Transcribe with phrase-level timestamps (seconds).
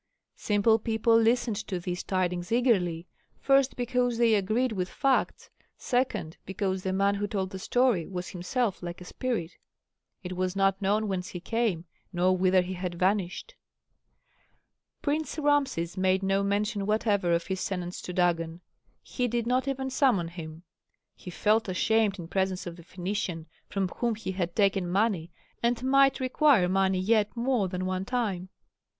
[0.37, 3.05] Simple people listened to these tidings eagerly,
[3.39, 8.29] first, because they agreed with facts, second, because the man who told the story was
[8.29, 9.57] himself like a spirit
[10.23, 13.53] it was not known whence he came nor whither he had vanished.
[15.03, 18.61] Prince Rameses made no mention whatever of his tenants to Dagon;
[19.03, 20.63] he did not even summon him.
[21.13, 25.29] He felt ashamed in presence of the Phœnician from whom he had taken money
[25.61, 28.49] and might require money yet more than one time.